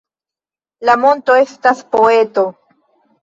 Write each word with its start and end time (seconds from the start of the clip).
La 0.89 0.95
monto 1.01 1.35
estas 1.41 1.83
poeto 1.97 2.47